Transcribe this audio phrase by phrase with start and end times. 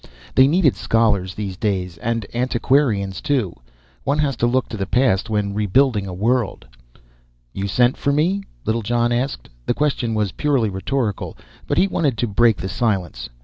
[0.33, 3.53] They needed scholars these days, and antiquarians too.
[4.03, 6.65] One has to look to the past when rebuilding a world.
[7.53, 9.47] "You sent for me?" Littlejohn asked.
[9.67, 11.37] The question was purely rhetorical,
[11.67, 13.29] but he wanted to break the silence.